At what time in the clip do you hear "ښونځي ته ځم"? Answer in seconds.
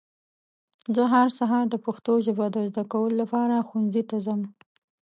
3.67-4.41